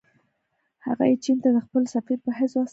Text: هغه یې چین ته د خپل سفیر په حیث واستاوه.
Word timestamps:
هغه 0.85 1.05
یې 1.09 1.15
چین 1.23 1.37
ته 1.43 1.49
د 1.55 1.57
خپل 1.65 1.83
سفیر 1.93 2.17
په 2.25 2.31
حیث 2.37 2.51
واستاوه. 2.55 2.69